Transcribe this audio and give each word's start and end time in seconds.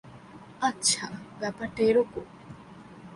আচ্ছা, 0.61 1.05
ব্যাপারটা 1.39 1.81
এরকম? 1.83 2.23